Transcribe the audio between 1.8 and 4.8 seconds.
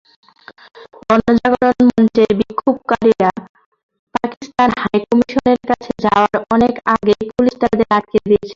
মঞ্চের বিক্ষোভকারীরা পাকিস্তান